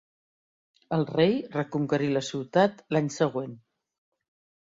El 0.95 1.03
rei 1.09 1.35
reconquerí 1.55 2.09
la 2.15 2.23
ciutat 2.29 2.81
l'any 2.95 3.13
següent. 3.19 3.53